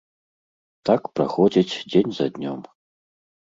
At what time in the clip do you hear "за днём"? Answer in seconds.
2.21-2.59